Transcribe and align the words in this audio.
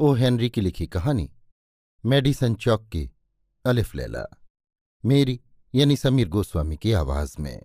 O 0.00 0.12
Henry 0.12 0.48
की 0.50 0.60
लिखी 0.60 0.86
कहानी, 0.86 1.28
मेडिसन 2.04 2.54
चौक 2.54 2.82
की 2.82 3.10
अलिफ 3.64 3.94
लैला, 3.94 4.24
मेरी 5.04 5.38
यानी 5.74 5.96
समीर 5.96 6.28
गोस्वामी 6.28 6.76
की 6.76 6.92
आवाज़ 6.92 7.34
में। 7.40 7.60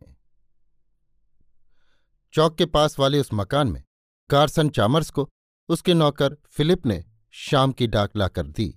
चौक 2.34 2.58
के 2.58 2.66
पास 2.66 3.00
वाले 3.00 3.20
उस 3.20 3.30
मकान 3.34 3.68
में 3.68 3.82
कार्सन 4.30 4.70
चामर्स 4.70 5.10
को 5.10 5.28
उसके 5.70 5.94
नौकर 5.94 6.38
फिलिप 6.48 6.86
ने 6.86 7.04
शाम 7.34 7.72
की 7.72 7.88
डाक 7.88 8.18
लाकर 8.18 8.48
दी। 8.48 8.68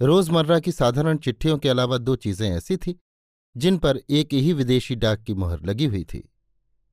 रोज़मर्रा 0.00 0.60
की 0.60 0.72
साधारण 0.72 1.18
चिट्ठियों 1.18 1.58
के 1.58 1.68
अलावा 1.68 1.98
दो 1.98 2.16
चीज़ें 2.16 2.50
ऐसी 2.50 2.76
थी, 2.76 2.98
जिन 3.56 3.78
पर 3.78 4.00
एक 4.10 4.32
ही 4.32 4.52
विदेशी 4.52 4.94
डाक 4.94 5.22
की 5.22 5.34
मोहर 5.34 5.66
लगी 5.66 5.86
हुई 5.86 6.04
थी। 6.04 6.28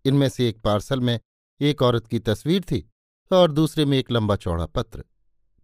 इनमें 0.06 0.30
से 0.30 0.50
एक 0.50 0.62
पार्सल 0.62 1.00
में 1.00 1.20
एक 1.62 1.82
औरत 1.82 2.08
की 2.08 2.20
तस्वीर 2.20 2.64
थी 2.64 2.90
और 3.32 3.52
दूसरे 3.52 3.86
में 3.86 3.98
एक 3.98 4.12
लंबा 4.12 4.36
चौड़ा 4.36 4.66
पत्र। 4.66 5.04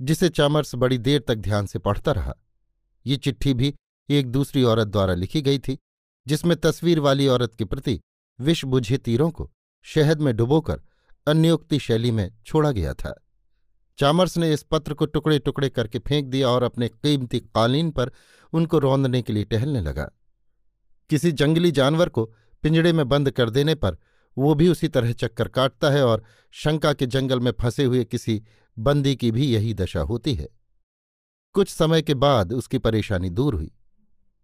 जिसे 0.01 0.29
चामर्स 0.29 0.75
बड़ी 0.75 0.97
देर 0.97 1.21
तक 1.27 1.35
ध्यान 1.35 1.65
से 1.65 1.79
पढ़ता 1.79 2.11
रहा। 2.11 2.35
ये 3.05 3.17
चिट्ठी 3.17 3.53
भी 3.53 3.75
एक 4.09 4.27
दूसरी 4.27 4.63
औरत 4.63 4.87
द्वारा 4.87 5.13
लिखी 5.13 5.41
गई 5.41 5.59
थी, 5.59 5.77
जिसमें 6.27 6.57
तस्वीर 6.57 6.99
वाली 6.99 7.27
औरत 7.27 7.55
के 7.55 7.65
प्रति 7.65 8.01
विष 8.39 8.65
बुझे 8.65 8.97
तीरों 8.97 9.31
को 9.31 9.51
शहद 9.83 10.21
में 10.21 10.35
डुबोकर 10.35 10.81
अन्योक्ति 11.27 11.79
शैली 11.79 12.11
में 12.11 12.31
छोड़ा 12.45 12.71
गया 12.71 12.93
था। 12.93 13.25
चामर्स 13.97 14.37
ने 14.37 14.53
इस 14.53 14.63
पत्र 14.63 14.93
को 14.93 15.05
टुकड़े 15.05 15.39
टुकड़े 15.39 15.69
करके 15.69 15.99
फेंक 15.99 16.27
दिया 16.27 16.49
और 16.49 16.63
अपने 16.63 16.89
कीमती 16.89 17.39
कालीन 17.39 17.91
पर 17.91 18.11
उनको 18.53 18.79
रौंदने 18.79 19.21
के 19.21 19.33
लिए 19.33 19.43
टहलने 19.43 19.81
लगा। 19.81 20.11
किसी 21.09 21.31
जंगली 21.31 21.71
जानवर 21.71 22.09
को 22.09 22.25
पिंजड़े 22.63 22.93
में 22.93 23.09
बंद 23.09 23.31
कर 23.31 23.49
देने 23.49 23.75
पर 23.75 23.97
वो 24.37 24.55
भी 24.55 24.69
उसी 24.69 24.87
तरह 24.87 25.11
चक्कर 25.11 25.47
काटता 25.47 25.89
है 25.89 26.05
और 26.05 26.23
शंका 26.51 26.93
के 26.93 27.05
जंगल 27.05 27.39
में 27.39 27.51
फंसे 27.59 27.83
हुए 27.83 28.03
किसी 28.03 28.43
बंदी 28.79 29.15
की 29.15 29.31
भी 29.31 29.45
यही 29.45 29.73
दशा 29.73 30.01
होती 30.01 30.33
है। 30.33 30.47
कुछ 31.55 31.69
समय 31.69 32.01
के 32.01 32.13
बाद 32.13 32.53
उसकी 32.53 32.77
परेशानी 32.77 33.29
दूर 33.29 33.55
हुई। 33.55 33.71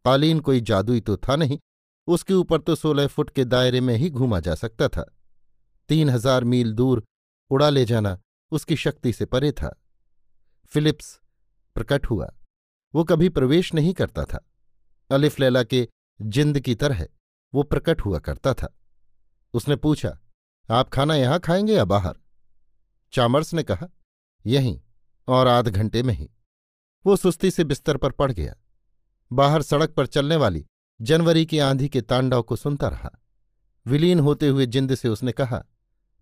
कालीन 0.05 0.39
कोई 0.39 0.61
जादुई 0.61 1.01
तो 1.01 1.17
था 1.17 1.35
नहीं, 1.35 1.59
उसके 2.07 2.33
ऊपर 2.33 2.61
तो 2.61 2.75
सोलह 2.75 3.07
फुट 3.07 3.29
के 3.29 3.45
दायरे 3.45 3.81
में 3.81 3.95
ही 3.95 4.09
घूमा 4.09 4.39
जा 4.39 4.55
सकता 4.55 4.87
था। 4.87 5.05
तीन 5.89 6.09
हज़ार 6.09 6.43
मील 6.43 6.73
दूर 6.73 7.03
उड़ा 7.51 7.69
ले 7.69 7.85
जाना 7.85 8.17
उसकी 8.51 8.75
शक्ति 8.75 9.13
से 9.13 9.25
परे 9.25 9.51
था। 9.51 9.75
फिलिप्स 10.65 11.19
प्रकट 11.75 12.05
हुआ। 12.05 12.31
वो 12.93 13.03
कभी 13.03 13.29
प्रवेश 13.29 13.73
नहीं 13.73 13.93
करता 13.93 14.23
था। 14.23 14.45
अलिफ 15.09 15.39
लैला 15.39 15.63
के 15.63 15.87
जिंद 16.19 16.59
की 16.59 16.75
तरह 16.75 17.07
वो 17.53 17.63
प्रकट 17.63 18.01
हुआ 18.01 18.19
करता 18.19 18.53
था। 18.53 18.73
उसने 19.53 19.75
पूछा, 19.75 20.17
आप 20.69 20.89
खाना 20.89 21.15
यहाँ 21.15 21.39
खाएँगे 21.39 21.73
या 21.73 21.85
बाहर? 21.85 22.15
चामर्स 23.13 23.53
ने 23.53 23.63
कहा 23.63 23.87
यहीं 24.45 24.79
और 25.27 25.47
आध 25.47 25.67
घंटे 25.67 26.03
में 26.03 26.13
ही। 26.13 26.29
वो 27.05 27.15
सुस्ती 27.15 27.51
से 27.51 27.63
बिस्तर 27.63 27.97
पर 27.97 28.11
पड़ 28.11 28.31
गया। 28.31 28.55
बाहर 29.31 29.61
सड़क 29.61 29.89
पर 29.89 30.07
चलने 30.07 30.35
वाली 30.35 30.65
जनवरी 30.99 31.45
की 31.45 31.59
आंधी 31.59 31.89
के 31.89 32.01
तांडव 32.01 32.41
को 32.41 32.55
सुनता 32.55 32.87
रहा। 32.87 33.11
विलीन 33.85 34.19
होते 34.19 34.47
हुए 34.47 34.65
जिंद 34.65 34.95
से 34.95 35.09
उसने 35.09 35.31
कहा, 35.31 35.63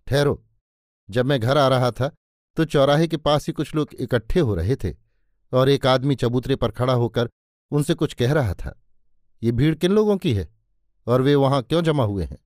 ठहरो। 0.07 0.43
जब 1.09 1.25
मैं 1.25 1.39
घर 1.39 1.57
आ 1.57 1.67
रहा 1.67 1.91
था 1.91 2.11
तो 2.57 2.65
चौराहे 2.65 3.07
के 3.07 3.17
पास 3.17 3.47
ही 3.47 3.53
कुछ 3.53 3.73
लोग 3.75 3.93
इकट्ठे 3.95 4.39
हो 4.39 4.55
रहे 4.55 4.75
थे 4.75 4.93
और 5.53 5.69
एक 5.69 5.85
आदमी 5.85 6.15
चबूतरे 6.15 6.55
पर 6.55 6.71
खड़ा 6.71 6.93
होकर 6.93 7.29
उनसे 7.71 7.93
कुछ 7.93 8.13
कह 8.13 8.33
रहा 8.33 8.53
था। 8.53 8.79
ये 9.41 9.51
भीड़ 9.51 9.73
किन 9.75 9.91
लोगों 9.91 10.17
की 10.17 10.33
है 10.33 10.47
और 11.07 11.21
वे 11.21 11.35
वहाँ 11.35 11.61
क्यों 11.63 11.81
जमा 11.83 12.03
हुए 12.03 12.25
हैं? 12.25 12.37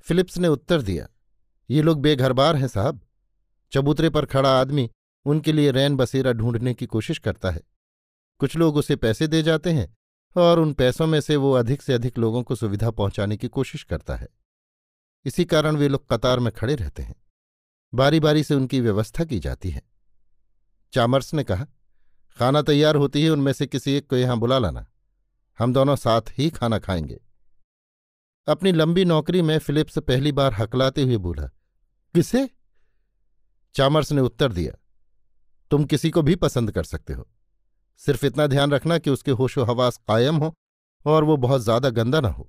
फिलिप्स 0.00 0.38
ने 0.38 0.48
उत्तर 0.48 0.82
दिया, 0.82 1.08
ये 1.70 1.82
लोग 1.82 2.00
बेघरबार 2.00 2.56
हैं 2.56 2.68
साहब। 2.68 3.00
चबूतरे 3.72 4.10
पर 4.10 4.26
खड़ा 4.26 4.60
आदमी 4.60 4.90
उनके 5.24 5.52
लिए 5.52 5.70
रैन 5.70 5.96
बसेरा 5.96 6.32
ढूँढने 6.32 6.74
की 6.74 6.86
कोशिश 6.86 7.18
करता 7.18 7.50
है। 7.50 7.62
कुछ 8.38 8.56
लोग 8.56 8.76
उसे 8.76 8.96
पैसे 8.96 9.26
दे 9.26 9.42
जाते 9.42 9.72
हैं 9.72 9.96
और 10.36 10.58
उन 10.58 10.72
पैसों 10.72 11.06
में 11.06 11.20
से 11.20 11.36
वो 11.36 11.52
अधिक 11.52 11.82
से 11.82 11.92
अधिक 11.92 12.18
लोगों 12.18 12.42
को 12.42 12.54
सुविधा 12.54 12.90
पहुँचाने 12.90 13.36
की 13.36 13.48
कोशिश 13.48 13.82
करता 13.82 14.16
है। 14.16 14.28
इसी 15.24 15.44
कारण 15.44 15.76
वे 15.76 15.88
लोग 15.88 16.08
कतार 16.08 16.38
में 16.38 16.52
खड़े 16.52 16.74
रहते 16.74 17.02
हैं। 17.02 17.14
बारी 17.94 18.20
बारी 18.20 18.44
से 18.44 18.54
उनकी 18.54 18.80
व्यवस्था 18.80 19.24
की 19.24 19.38
जाती 19.38 19.70
है। 19.70 19.82
चामर्स 20.92 21.34
ने 21.34 21.44
कहा, 21.44 21.66
खाना 22.38 22.62
तैयार 22.62 22.96
होती 22.96 23.22
है, 23.22 23.30
उनमें 23.30 23.52
से 23.52 23.66
किसी 23.66 23.92
एक 23.92 24.10
को 24.10 24.16
यहाँ 24.16 24.36
बुला 24.36 24.58
लाना। 24.58 24.86
हम 25.58 25.72
दोनों 25.72 25.96
साथ 25.96 26.22
ही 26.38 26.50
खाना 26.50 26.78
खाएँगे। 26.78 27.20
अपनी 28.48 28.72
लंबी 28.72 29.04
नौकरी 29.04 29.42
में 29.42 29.58
फिलिप्स 29.58 29.98
पहली 29.98 30.32
बार 30.32 30.54
हकलाते 30.54 31.02
हुए 31.02 31.16
बोला, 31.16 31.46
किसे? 32.14 32.50
चामर्स 33.76 34.12
ने 34.12 34.20
उत्तर 34.22 34.52
दिया, 34.52 34.72
तुम 35.70 35.84
किसी 35.84 36.10
को 36.10 36.22
भी 36.22 36.34
पसंद 36.36 36.70
कर 36.72 36.84
सकते 36.84 37.12
हो। 37.12 37.26
सिर्फ़ 38.00 38.26
इतना 38.26 38.46
ध्यान 38.46 38.70
रखना 38.72 38.98
कि 38.98 39.10
उसके 39.10 39.30
होशो 39.32 39.64
हवास 39.64 39.96
कायम 40.08 40.36
हो 40.36 40.52
और 41.06 41.24
वो 41.24 41.36
बहुत 41.38 41.62
ज़्यादा 41.62 41.90
गंदा 41.92 42.20
ना 42.20 42.28
हो। 42.28 42.48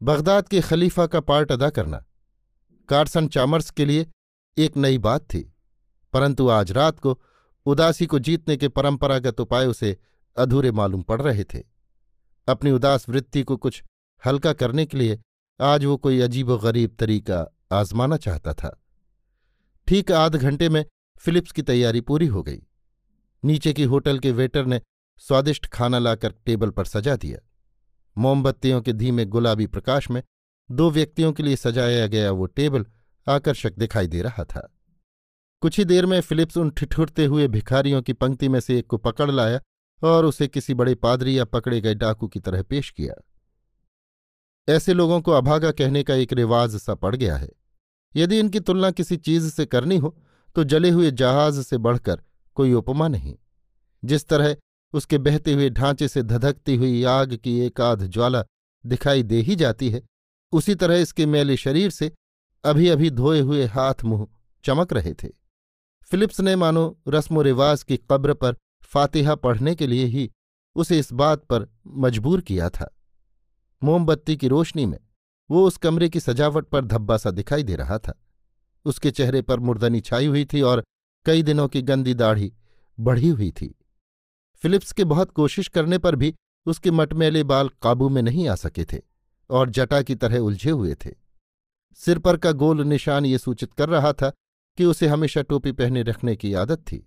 बगदाद 0.00 0.48
के 0.48 0.60
खलीफा 0.62 1.06
का 1.06 1.20
पार्ट 1.22 1.52
अदा 1.52 1.70
करना। 1.70 2.04
कार्सन 2.88 3.28
चामर्स 3.28 3.70
के 3.70 3.84
लिए 3.84 4.06
एक 4.56 4.76
नई 4.76 4.98
बात 5.00 5.22
थी, 5.24 5.40
परंतु 6.12 6.48
आज 6.50 6.72
रात 6.72 6.98
को 7.00 7.18
उदासी 7.66 8.06
को 8.06 8.18
जीतने 8.20 8.56
के 8.56 8.68
परंपरागत 8.70 9.40
उपाय 9.40 9.66
उसे 9.66 9.96
अधूरे 10.36 10.70
मालूम 10.72 11.02
पड़ 11.02 11.20
रहे 11.22 11.44
थे। 11.44 11.62
अपनी 12.48 12.70
उदास 12.72 13.08
वृत्ति 13.08 13.42
को 13.42 13.56
कुछ 13.56 13.82
हल्का 14.22 14.52
करने 14.54 14.86
के 14.86 14.98
लिए 14.98 15.20
आज 15.60 15.84
वो 15.84 15.96
कोई 15.96 16.20
अजीब 16.20 16.54
गरीब 16.58 16.96
तरीका 16.98 17.46
आजमाना 17.72 18.16
चाहता 18.18 18.52
था। 18.54 18.78
ठीक 19.86 20.12
आध 20.12 20.36
घंटे 20.36 20.68
में 20.68 20.84
फिलिप्स 21.18 21.52
की 21.52 21.62
तैयारी 21.62 22.00
पूरी 22.00 22.26
हो 22.26 22.42
गई। 22.42 22.62
नीचे 23.44 23.72
की 23.72 23.84
होटल 23.84 24.18
के 24.18 24.30
वेटर 24.30 24.66
ने 24.66 24.80
स्वादिष्ट 25.18 25.66
खाना 25.66 25.98
लाकर 25.98 26.34
टेबल 26.46 26.70
पर 26.70 26.84
सजा 26.84 27.16
दिया। 27.16 27.38
मोमबत्तियों 28.18 28.80
के 28.82 28.92
धीमे 28.92 29.24
गुलाबी 29.24 29.66
प्रकाश 29.66 30.10
में 30.10 30.22
दो 30.70 30.90
व्यक्तियों 30.90 31.32
के 31.32 31.42
लिए 31.42 31.56
सजाया 31.56 32.06
गया 32.06 32.30
वो 32.30 32.46
टेबल 32.46 32.86
आकर्षक 33.28 33.72
दिखाई 33.72 34.06
दे 34.06 34.22
रहा 34.22 34.44
था। 34.44 34.74
कुछ 35.60 35.78
ही 35.78 35.84
देर 35.84 36.06
में 36.06 36.20
फिलिप्स 36.20 36.56
उन 36.56 36.70
ठिठुरते 36.70 37.24
हुए 37.24 37.48
भिखारियों 37.48 38.02
की 38.02 38.12
पंक्ति 38.12 38.48
में 38.48 38.60
से 38.60 38.78
एक 38.78 38.86
को 38.86 38.96
पकड़ 38.96 39.30
लाया 39.30 39.60
और 40.02 40.24
उसे 40.24 40.48
किसी 40.48 40.74
बड़े 40.74 40.94
पादरी 40.94 41.38
या 41.38 41.44
पकड़े 41.44 41.80
गए 41.80 41.94
डाकू 41.94 42.28
की 42.28 42.40
तरह 42.40 42.62
पेश 42.62 42.90
किया। 42.90 43.14
ऐसे 44.68 44.94
लोगों 44.94 45.20
को 45.20 45.32
अभागा 45.32 45.70
कहने 45.70 46.02
का 46.02 46.14
एक 46.14 46.32
रिवाज 46.32 46.76
सा 46.76 46.94
पड़ 46.94 47.16
गया 47.16 47.36
है। 47.36 47.61
यदि 48.16 48.38
इनकी 48.38 48.60
तुलना 48.60 48.90
किसी 48.90 49.16
चीज़ 49.16 49.50
से 49.50 49.66
करनी 49.66 49.96
हो 49.96 50.16
तो 50.56 50.64
जले 50.64 50.90
हुए 50.90 51.10
जहाज़ 51.10 51.60
से 51.62 51.78
बढ़कर 51.78 52.22
कोई 52.56 52.72
उपमा 52.72 53.08
नहीं। 53.08 53.34
जिस 54.02 54.26
तरह 54.28 54.56
उसके 54.94 55.18
बहते 55.18 55.52
हुए 55.52 55.68
ढांचे 55.70 56.08
से 56.08 56.22
धधकती 56.22 56.76
हुई 56.76 57.02
आग 57.04 57.34
की 57.34 57.58
एक 57.60 57.80
आध 57.80 58.06
ज्वाला 58.06 58.44
दिखाई 58.84 59.22
दे 59.22 59.40
ही 59.40 59.56
जाती 59.56 59.90
है, 59.90 60.02
उसी 60.52 60.74
तरह 60.74 60.96
इसके 60.96 61.26
मैले 61.26 61.56
शरीर 61.56 61.90
से 61.90 62.10
अभी 62.64 62.88
अभी 62.88 63.10
धोए 63.10 63.40
हुए 63.40 63.64
हाथ 63.66 64.04
मुँह 64.04 64.26
चमक 64.64 64.92
रहे 64.92 65.14
थे। 65.14 65.28
फिलिप्स 66.10 66.40
ने 66.40 66.54
मानो 66.56 66.84
रस्म 67.08 67.40
रिवाज 67.40 67.82
की 67.82 67.96
कब्र 68.10 68.34
पर 68.34 68.56
फातिहा 68.84 69.34
पढ़ने 69.34 69.74
के 69.74 69.86
लिए 69.86 70.04
ही 70.04 70.30
उसे 70.76 70.98
इस 70.98 71.12
बात 71.12 71.44
पर 71.44 71.66
मजबूर 71.86 72.40
किया 72.40 72.68
था। 72.70 72.94
मोमबत्ती 73.82 74.36
की 74.36 74.48
रोशनी 74.48 74.86
में 74.86 74.98
वो 75.52 75.66
उस 75.66 75.76
कमरे 75.76 76.08
की 76.08 76.20
सजावट 76.20 76.66
पर 76.66 76.84
धब्बा 76.84 77.16
सा 77.16 77.30
दिखाई 77.30 77.62
दे 77.62 77.76
रहा 77.76 77.98
था। 77.98 78.26
उसके 78.84 79.10
चेहरे 79.10 79.42
पर 79.42 79.60
मुर्दनी 79.60 80.00
छाई 80.00 80.26
हुई 80.26 80.44
थी 80.44 80.60
और 80.60 80.84
कई 81.26 81.42
दिनों 81.42 81.68
की 81.68 81.82
गंदी 81.82 82.14
दाढ़ी 82.14 82.52
बढ़ी 83.00 83.28
हुई 83.28 83.50
थी। 83.50 83.74
फिलिप्स 84.62 84.92
के 84.92 85.04
बहुत 85.04 85.30
कोशिश 85.30 85.68
करने 85.68 85.98
पर 85.98 86.16
भी 86.16 86.34
उसके 86.66 86.90
मटमैले 86.90 87.42
बाल 87.44 87.68
काबू 87.82 88.08
में 88.08 88.22
नहीं 88.22 88.48
आ 88.48 88.54
सके 88.54 88.84
थे 88.84 89.00
और 89.50 89.70
जटा 89.70 90.02
की 90.02 90.14
तरह 90.14 90.38
उलझे 90.38 90.70
हुए 90.70 90.94
थे। 90.94 91.10
सिर 91.94 92.18
पर 92.18 92.36
का 92.36 92.52
गोल 92.52 92.82
निशान 92.82 93.26
ये 93.26 93.38
सूचित 93.38 93.72
कर 93.72 93.88
रहा 93.88 94.12
था 94.12 94.30
कि 94.78 94.84
उसे 94.84 95.06
हमेशा 95.06 95.42
टोपी 95.42 95.72
पहने 95.72 96.02
रखने 96.02 96.36
की 96.36 96.54
आदत 96.54 96.78
थी। 96.78 97.06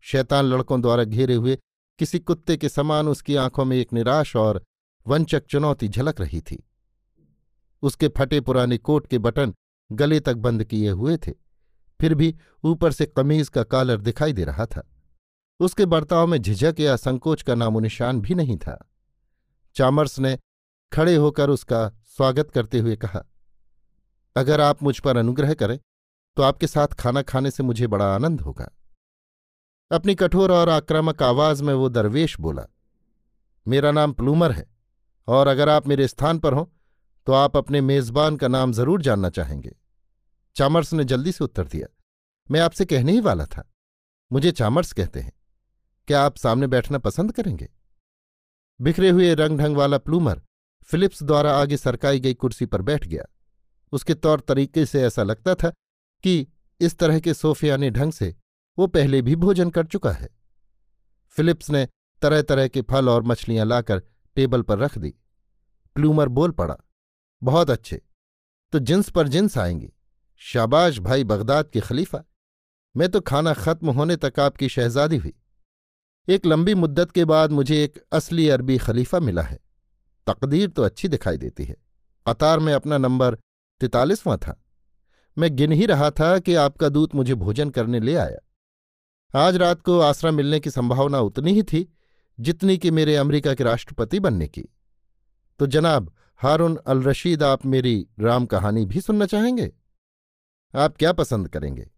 शैतान 0.00 0.44
लड़कों 0.44 0.80
द्वारा 0.80 1.04
घेरे 1.04 1.34
हुए 1.34 1.58
किसी 1.98 2.18
कुत्ते 2.18 2.56
के 2.56 2.68
समान 2.68 3.08
उसकी 3.08 3.36
आँखों 3.36 3.64
में 3.64 3.76
एक 3.76 3.92
निराश 3.92 4.36
और 4.36 4.62
वंचक 5.06 5.46
चुनौती 5.46 5.88
झलक 5.88 6.20
रही 6.20 6.40
थी। 6.40 6.62
उसके 7.84 8.08
फटे 8.08 8.40
पुराने 8.40 8.78
कोट 8.78 9.06
के 9.06 9.18
बटन 9.18 9.54
गले 9.90 10.20
तक 10.20 10.34
बंद 10.38 10.64
किए 10.64 10.90
हुए 10.90 11.16
थे। 11.16 11.32
फिर 12.00 12.14
भी 12.14 12.34
ऊपर 12.64 12.92
से 12.92 13.06
कमीज 13.06 13.48
का 13.48 13.62
कालर 13.64 14.00
दिखाई 14.00 14.32
दे 14.32 14.44
रहा 14.44 14.66
था। 14.66 14.88
उसके 15.60 15.86
बर्ताव 15.86 16.26
में 16.26 16.38
झिझक 16.38 16.80
या 16.80 16.96
संकोच 16.96 17.42
का 17.42 17.54
नामोनिशान 17.54 18.20
भी 18.20 18.34
नहीं 18.34 18.56
था। 18.58 18.78
चामर्स 19.76 20.18
ने 20.18 20.38
खड़े 20.92 21.14
होकर 21.16 21.50
उसका 21.50 21.88
स्वागत 22.08 22.50
करते 22.50 22.78
हुए 22.78 22.96
कहा, 22.96 23.24
अगर 24.36 24.60
आप 24.60 24.82
मुझ 24.82 24.98
पर 24.98 25.16
अनुग्रह 25.16 25.54
करें 25.54 25.78
तो 26.36 26.42
आपके 26.42 26.66
साथ 26.66 26.94
खाना 26.98 27.22
खाने 27.22 27.50
से 27.50 27.62
मुझे 27.62 27.86
बड़ा 27.86 28.14
आनंद 28.14 28.40
होगा। 28.40 28.70
अपनी 29.90 30.14
कठोर 30.14 30.52
और 30.52 30.68
आक्रामक 30.68 31.22
आवाज़ 31.22 31.62
में 31.62 31.72
वो 31.74 31.88
दरवेश 31.88 32.38
बोला, 32.40 32.66
मेरा 33.66 33.90
नाम 33.90 34.12
प्लूमर 34.12 34.52
है, 34.52 34.66
और 35.28 35.48
अगर 35.48 35.68
आप 35.68 35.86
मेरे 35.88 36.08
स्थान 36.08 36.38
पर 36.38 36.52
हों 36.52 36.64
तो 37.26 37.32
आप 37.32 37.56
अपने 37.56 37.80
मेजबान 37.80 38.36
का 38.36 38.48
नाम 38.48 38.72
ज़रूर 38.72 39.02
जानना 39.02 39.30
चाहेंगे। 39.30 39.74
चामर्स 40.56 40.92
ने 40.92 41.04
जल्दी 41.04 41.32
से 41.32 41.44
उत्तर 41.44 41.66
दिया, 41.66 41.86
मैं 42.48 42.60
आपसे 42.60 42.84
कहने 42.84 43.12
ही 43.12 43.20
वाला 43.20 43.46
था। 43.46 43.68
मुझे 44.30 44.52
चामर्स 44.52 44.92
कहते 44.92 45.20
हैं। 45.20 45.32
क्या 46.08 46.22
आप 46.22 46.36
सामने 46.36 46.66
बैठना 46.66 46.98
पसंद 46.98 47.32
करेंगे? 47.32 47.68
बिखरे 48.80 49.10
हुए 49.10 49.34
रंग 49.34 49.58
ढंग 49.58 49.76
वाला 49.76 49.98
प्लूमर 49.98 50.42
फिलिप्स 50.88 51.22
द्वारा 51.22 51.56
आगे 51.56 51.76
सरकाई 51.76 52.20
गई 52.20 52.34
कुर्सी 52.34 52.66
पर 52.66 52.82
बैठ 52.82 53.06
गया। 53.06 53.24
उसके 53.92 54.14
तौर 54.14 54.40
तरीके 54.40 54.84
से 54.86 55.02
ऐसा 55.02 55.22
लगता 55.22 55.54
था 55.54 55.70
कि 56.24 56.46
इस 56.80 56.98
तरह 56.98 57.20
के 57.20 57.34
सोफियाने 57.34 57.90
ढंग 57.90 58.12
से 58.12 58.34
वो 58.78 58.86
पहले 58.86 59.20
भी 59.22 59.36
भोजन 59.36 59.70
कर 59.70 59.86
चुका 59.86 60.10
है। 60.12 60.28
फिलिप्स 61.36 61.70
ने 61.70 61.86
तरह 62.22 62.42
तरह 62.42 62.68
के 62.68 62.82
फल 62.82 63.08
और 63.08 63.22
मछलियाँ 63.22 63.66
लाकर 63.66 64.02
टेबल 64.36 64.62
पर 64.62 64.78
रख 64.78 64.98
दी। 64.98 65.14
प्लूमर 65.96 66.28
बोल 66.30 66.50
पड़ा 66.52 66.76
बहुत 67.42 67.70
अच्छे। 67.70 68.02
तो 68.72 68.78
जिन्स 68.78 69.10
पर 69.10 69.28
जिन्स 69.28 69.58
आएँगी। 69.58 69.92
शाबाश 70.36 70.98
भाई 70.98 71.24
बगदाद 71.24 71.70
के 71.70 71.80
खलीफा। 71.80 72.24
मैं 72.96 73.08
तो 73.08 73.20
खाना 73.20 73.52
खत्म 73.52 73.90
होने 73.90 74.16
तक 74.16 74.40
आपकी 74.40 74.68
शहजादी 74.68 75.16
हुई। 75.16 75.32
एक 76.28 76.46
लंबी 76.46 76.74
मुद्दत 76.74 77.10
के 77.10 77.24
बाद 77.24 77.50
मुझे 77.50 77.84
एक 77.84 78.04
असली 78.12 78.48
अरबी 78.48 78.78
खलीफा 78.78 79.20
मिला 79.20 79.42
है। 79.42 79.58
तकदीर 80.26 80.68
तो 80.68 80.82
अच्छी 80.82 81.08
दिखाई 81.08 81.36
देती 81.36 81.64
है। 81.64 81.76
कतार 82.28 82.58
में 82.58 82.74
अपना 82.74 82.98
नंबर 82.98 83.34
तैतालीसवां 83.80 84.38
था। 84.38 84.64
मैं 85.38 85.56
गिन 85.56 85.72
ही 85.72 85.86
रहा 85.86 86.10
था 86.10 86.38
कि 86.38 86.54
आपका 86.54 86.88
दूत 86.88 87.14
मुझे 87.14 87.34
भोजन 87.34 87.70
करने 87.70 88.00
ले 88.00 88.14
आया। 88.14 88.38
आज 89.46 89.56
रात 89.56 89.82
को 89.82 90.00
आसरा 90.00 90.30
मिलने 90.30 90.60
की 90.60 90.70
संभावना 90.70 91.20
उतनी 91.20 91.52
ही 91.52 91.62
थी 91.62 91.96
जितनी 92.40 92.78
कि 92.78 92.90
मेरे 92.90 93.16
अमेरिका 93.16 93.54
के 93.54 93.64
राष्ट्रपति 93.64 94.20
बनने 94.20 94.48
की। 94.48 94.64
तो 95.58 95.66
जनाब 95.66 96.14
हारून 96.40 96.76
अल 96.86 97.02
रशीद 97.02 97.42
आप 97.42 97.64
मेरी 97.66 98.06
राम 98.20 98.46
कहानी 98.46 98.84
भी 98.86 99.00
सुनना 99.00 99.26
चाहेंगे? 99.26 99.70
आप 100.74 100.96
क्या 100.96 101.12
पसंद 101.12 101.48
करेंगे? 101.48 101.88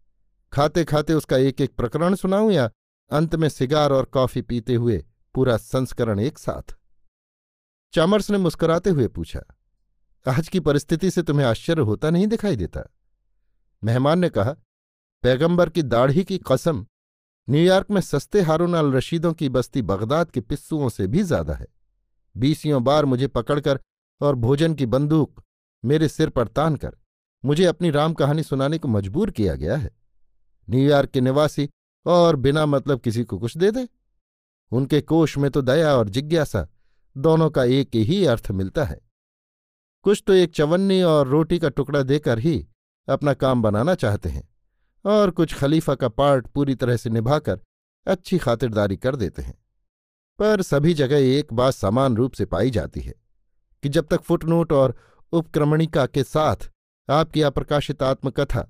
खाते 0.52 0.84
खाते 0.84 1.14
उसका 1.14 1.36
एक 1.38 1.60
एक 1.60 1.74
प्रकरण 1.76 2.14
सुनाऊं 2.14 2.50
या 2.50 2.70
अंत 3.10 3.34
में 3.34 3.48
सिगार 3.48 3.92
और 3.92 4.04
कॉफ़ी 4.04 4.42
पीते 4.42 4.74
हुए 4.74 5.04
पूरा 5.34 5.56
संस्करण 5.56 6.20
एक 6.20 6.38
साथ? 6.38 6.76
चामर्स 7.94 8.30
ने 8.30 8.38
मुस्कुराते 8.38 8.90
हुए 8.90 9.08
पूछा, 9.08 9.40
आज 10.26 10.48
की 10.48 10.60
परिस्थिति 10.60 11.10
से 11.10 11.22
तुम्हें 11.22 11.46
आश्चर्य 11.46 11.82
होता 11.82 12.10
नहीं 12.10 12.26
दिखाई 12.26 12.56
देता? 12.56 12.82
मेहमान 13.82 14.18
ने 14.18 14.28
कहा, 14.28 14.52
पैगंबर 15.24 15.70
की 15.70 15.82
दाढ़ी 15.82 16.24
की 16.24 16.38
कसम, 16.46 16.84
न्यूयॉर्क 17.48 17.90
में 17.90 18.00
सस्ते 18.00 18.42
हारून 18.42 18.74
अल 18.74 18.92
रशीदों 18.92 19.32
की 19.32 19.48
बस्ती 19.48 19.82
बगदाद 19.82 20.30
के 20.30 20.40
पिस्सुओं 20.40 20.88
से 20.88 21.06
भी 21.06 21.22
ज़्यादा 21.22 21.54
है। 21.54 21.66
बीसियों 22.34 22.82
बार 22.84 23.04
मुझे 23.04 23.26
पकड़कर 23.28 23.80
और 24.20 24.34
भोजन 24.34 24.74
की 24.74 24.86
बंदूक 24.86 25.42
मेरे 25.84 26.08
सिर 26.08 26.28
पर 26.28 26.48
तान 26.48 26.76
कर 26.76 26.96
मुझे 27.44 27.64
अपनी 27.64 27.90
राम 27.90 28.14
कहानी 28.14 28.42
सुनाने 28.42 28.78
को 28.78 28.88
मजबूर 28.88 29.30
किया 29.30 29.54
गया 29.54 29.76
है। 29.76 29.90
न्यूयॉर्क 30.70 31.10
के 31.10 31.20
निवासी 31.20 31.68
और 32.06 32.36
बिना 32.36 32.66
मतलब 32.66 33.00
किसी 33.00 33.24
को 33.24 33.38
कुछ 33.38 33.56
दे 33.56 33.70
दे। 33.70 33.88
उनके 34.72 35.00
कोष 35.00 35.38
में 35.38 35.50
तो 35.50 35.62
दया 35.62 35.96
और 35.96 36.08
जिज्ञासा 36.08 36.68
दोनों 37.16 37.50
का 37.50 37.64
एक 37.64 37.90
ही 37.94 38.24
अर्थ 38.26 38.50
मिलता 38.50 38.84
है। 38.84 39.00
कुछ 40.02 40.22
तो 40.26 40.32
एक 40.32 40.54
चवन्नी 40.54 41.02
और 41.02 41.28
रोटी 41.28 41.58
का 41.58 41.68
टुकड़ा 41.68 42.02
देकर 42.02 42.38
ही 42.38 42.68
अपना 43.08 43.34
काम 43.34 43.62
बनाना 43.62 43.94
चाहते 43.94 44.28
हैं 44.28 44.48
और 45.04 45.30
कुछ 45.30 45.54
खलीफा 45.54 45.94
का 45.94 46.08
पार्ट 46.08 46.46
पूरी 46.46 46.74
तरह 46.74 46.96
से 46.96 47.10
निभाकर 47.10 47.60
अच्छी 48.06 48.38
खातिरदारी 48.38 48.96
कर 48.96 49.16
देते 49.16 49.42
हैं। 49.42 49.58
पर 50.38 50.62
सभी 50.62 50.94
जगह 50.94 51.16
एक 51.16 51.52
बात 51.52 51.74
समान 51.74 52.16
रूप 52.16 52.32
से 52.32 52.44
पाई 52.44 52.70
जाती 52.70 53.00
है। 53.00 53.14
कि 53.86 53.90
जब 53.90 54.06
तक 54.06 54.20
फुटनोट 54.22 54.72
और 54.72 54.94
उपक्रमणिका 55.32 56.04
के 56.06 56.22
साथ 56.24 56.70
आपकी 57.08 57.42
अप्रकाशित 57.42 58.02
आत्मकथा 58.02 58.62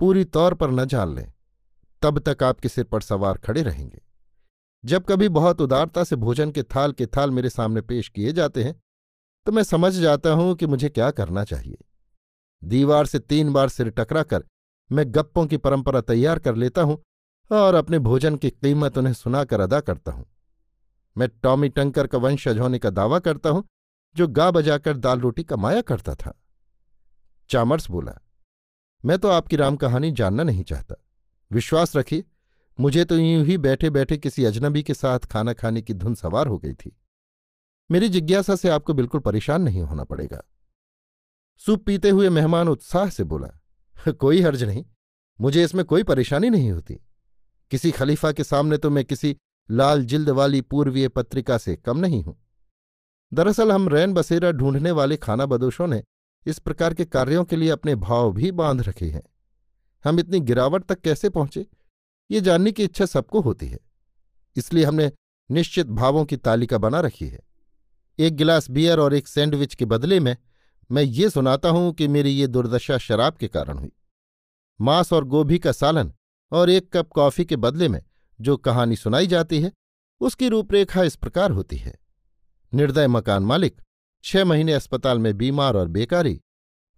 पूरी 0.00 0.24
तौर 0.26 0.54
पर 0.54 0.70
न 0.70 0.84
जान 0.86 1.14
लें, 1.14 1.32
तब 2.02 2.18
तक 2.28 2.42
आपके 2.42 2.68
सिर 2.68 2.84
पर 2.84 3.00
सवार 3.02 3.38
खड़े 3.38 3.62
रहेंगे। 3.62 4.00
जब 4.84 5.04
कभी 5.04 5.28
बहुत 5.30 5.60
उदारता 5.60 6.04
से 6.04 6.16
भोजन 6.16 6.50
के 6.50 6.62
थाल 6.64 6.92
के 6.92 7.06
थाल 7.08 7.30
मेरे 7.30 7.50
सामने 7.50 7.80
पेश 7.82 8.08
किए 8.08 8.32
जाते 8.32 8.64
हैं 8.64 8.74
तो 9.46 9.52
मैं 9.52 9.62
समझ 9.64 9.92
जाता 9.94 10.30
हूँ 10.32 10.54
कि 10.56 10.66
मुझे 10.66 10.88
क्या 10.88 11.10
करना 11.12 11.44
चाहिए। 11.44 11.76
दीवार 12.62 13.06
से 13.06 13.18
तीन 13.18 13.52
बार 13.52 13.68
सिर 13.68 13.90
टकरा 13.90 14.22
कर 14.24 14.44
मैं 14.90 15.04
गप्पों 15.10 15.46
की 15.46 15.56
परंपरा 15.58 16.00
तैयार 16.06 16.38
कर 16.38 16.54
लेता 16.56 16.82
हूँ 16.82 17.02
और 17.50 17.74
अपने 17.74 17.98
भोजन 18.00 18.36
की 18.36 18.50
कीमत 18.52 18.98
उन्हें 18.98 19.14
सुनाकर 19.14 19.60
अदा 19.60 19.80
करता 19.82 20.12
हूँ। 20.12 20.26
मैं 21.16 21.28
टॉमी 21.42 21.68
टंकर 21.70 22.06
का 22.06 22.18
वंशज 22.18 22.58
होने 22.58 22.78
का 22.78 22.90
दावा 22.92 23.18
करता 23.20 23.50
हूँ 23.50 23.64
जो 24.16 24.26
गा 24.28 24.50
बजाकर 24.50 24.96
दाल 24.96 25.20
रोटी 25.20 25.44
कमाया 25.44 25.80
करता 25.82 26.14
था। 26.14 26.32
चामर्स 27.50 27.90
बोला, 27.90 28.18
मैं 29.04 29.18
तो 29.18 29.28
आपकी 29.28 29.56
राम 29.56 29.76
कहानी 29.76 30.10
जानना 30.12 30.42
नहीं 30.42 30.64
चाहता। 30.64 30.94
विश्वास 31.50 31.96
रखिए, 31.96 32.24
मुझे 32.78 33.04
तो 33.04 33.16
यूँ 33.16 33.44
ही 33.44 33.56
बैठे 33.58 33.90
बैठे 33.90 34.16
किसी 34.18 34.44
अजनबी 34.44 34.82
के 34.82 34.94
साथ 34.94 35.26
खाना 35.26 35.52
खाने 35.52 35.82
की 35.82 35.94
धुन 35.94 36.14
सवार 36.14 36.46
हो 36.46 36.58
गई 36.58 36.72
थी। 36.74 36.96
मेरी 37.90 38.08
जिज्ञासा 38.08 38.56
से 38.56 38.68
आपको 38.68 38.94
बिल्कुल 38.94 39.20
परेशान 39.20 39.62
नहीं 39.62 39.82
होना 39.82 40.04
पड़ेगा। 40.04 40.42
सूप 41.62 41.84
पीते 41.84 42.10
हुए 42.10 42.28
मेहमान 42.28 42.68
उत्साह 42.68 43.08
से 43.08 43.24
बोला, 43.24 43.48
कोई 44.12 44.40
हर्ज 44.40 44.64
नहीं, 44.64 44.84
मुझे 45.38 45.64
इसमें 45.64 45.84
कोई 45.84 46.02
परेशानी 46.02 46.50
नहीं 46.50 46.70
होती। 46.70 46.94
किसी 47.70 47.90
खलीफा 47.90 48.32
के 48.32 48.44
सामने 48.44 48.76
तो 48.78 48.90
मैं 48.90 49.04
किसी 49.04 49.36
लाल 49.68 50.04
जिल्द 50.04 50.28
वाली 50.30 50.60
पूर्वीय 50.60 51.08
पत्रिका 51.08 51.58
से 51.58 51.76
कम 51.76 51.98
नहीं 51.98 52.22
हूँ। 52.22 52.36
दरअसल 53.36 53.72
हम 53.72 53.88
रैन 53.88 54.12
बसेरा 54.12 54.50
ढूँढने 54.50 54.90
वाले 54.90 55.16
खाना 55.16 55.46
बदोशों 55.46 55.86
ने 55.86 56.02
इस 56.46 56.58
प्रकार 56.58 56.94
के 56.94 57.04
कार्यों 57.04 57.44
के 57.44 57.56
लिए 57.56 57.70
अपने 57.70 57.94
भाव 57.94 58.32
भी 58.32 58.52
बाँध 58.52 58.80
रखे 58.80 59.06
हैं। 59.06 59.22
हम 60.04 60.20
इतनी 60.20 60.40
गिरावट 60.40 60.84
तक 60.84 61.00
कैसे 61.00 61.28
पहुँचे? 61.28 61.66
ये 62.30 62.40
जानने 62.40 62.72
की 62.72 62.84
इच्छा 62.84 63.06
सबको 63.06 63.40
होती 63.40 63.66
है। 63.66 63.78
इसलिए 64.56 64.84
हमने 64.84 65.12
निश्चित 65.50 65.86
भावों 65.86 66.24
की 66.24 66.36
तालिका 66.36 66.78
बना 66.78 67.00
रखी 67.00 67.28
है। 67.28 67.40
एक 68.18 68.36
गिलास 68.36 68.70
बियर 68.70 69.00
और 69.00 69.14
एक 69.14 69.28
सैंडविच 69.28 69.74
के 69.74 69.84
बदले 69.84 70.20
में 70.20 70.36
मैं 70.90 71.02
ये 71.02 71.30
सुनाता 71.30 71.68
हूँ 71.68 71.92
कि 71.92 72.08
मेरी 72.08 72.30
ये 72.30 72.46
दुर्दशा 72.46 72.98
शराब 72.98 73.34
के 73.34 73.48
कारण 73.48 73.78
हुई। 73.78 73.92
मांस 74.80 75.12
और 75.12 75.24
गोभी 75.24 75.58
का 75.58 75.72
सालन 75.72 76.12
और 76.52 76.70
एक 76.70 76.96
कप 76.96 77.08
कॉफ़ी 77.08 77.44
के 77.44 77.56
बदले 77.56 77.88
में 77.88 78.02
जो 78.40 78.56
कहानी 78.56 78.96
सुनाई 78.96 79.26
जाती 79.26 79.60
है, 79.60 79.72
उसकी 80.20 80.48
रूपरेखा 80.48 81.02
इस 81.02 81.16
प्रकार 81.16 81.50
होती 81.50 81.76
है। 81.76 82.05
निर्दय 82.76 83.06
मकान 83.08 83.42
मालिक, 83.42 83.80
छह 84.24 84.44
महीने 84.44 84.72
अस्पताल 84.72 85.18
में 85.18 85.36
बीमार 85.38 85.76
और 85.76 85.88
बेकारी, 85.88 86.40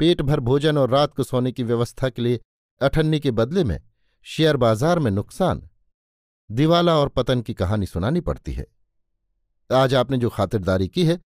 पेट 0.00 0.22
भर 0.22 0.40
भोजन 0.40 0.78
और 0.78 0.90
रात 0.90 1.14
को 1.14 1.22
सोने 1.22 1.52
की 1.52 1.62
व्यवस्था 1.62 2.08
के 2.08 2.22
लिए 2.22 2.40
अठन्नी 2.80 3.20
के 3.20 3.30
बदले 3.30 3.64
में 3.64 3.80
शेयर 4.26 4.56
बाज़ार 4.56 4.98
में 4.98 5.10
नुकसान। 5.10 5.68
दिवाला 6.50 6.96
और 6.96 7.08
पतन 7.08 7.40
की 7.40 7.54
कहानी 7.54 7.86
सुनानी 7.86 8.20
पड़ती 8.20 8.52
है। 8.52 8.66
आज 9.70 9.94
आपने 9.94 10.18
जो 10.18 10.28
खातिरदारी 10.30 10.88
की 10.88 11.04
है, 11.04 11.18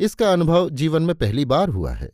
इसका 0.00 0.32
अनुभव 0.32 0.70
जीवन 0.70 1.02
में 1.02 1.14
पहली 1.14 1.44
बार 1.44 1.68
हुआ 1.68 1.92
है। 1.92 2.10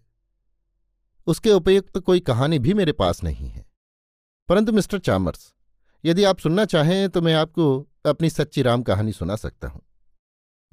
उसके 1.27 1.51
उपयुक्त 1.51 1.99
कोई 1.99 2.21
कहानी 2.21 2.59
भी 2.59 2.75
मेरे 2.75 2.93
पास 2.93 3.23
नहीं 3.25 3.49
है। 3.49 3.65
परंतु 4.49 4.73
मिस्टर 4.73 4.99
चामर्स 4.99 5.53
यदि 6.05 6.25
आप 6.25 6.39
सुनना 6.39 6.65
चाहें 6.65 7.09
तो 7.09 7.23
मैं 7.23 7.35
आपको 7.35 7.67
अपनी 8.07 8.31
सच्ची 8.31 8.63
राम 8.63 8.83
कहानी 8.83 9.13
सुना 9.13 9.37
सकता 9.37 9.69
हूँ। 9.69 9.81